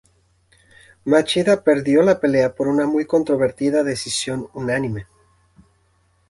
Machida 1.05 1.63
perdió 1.63 2.01
la 2.01 2.19
pelea 2.19 2.55
por 2.55 2.67
una 2.67 2.87
muy 2.87 3.05
controvertida 3.05 3.83
decisión 3.83 4.49
unánime. 4.55 5.05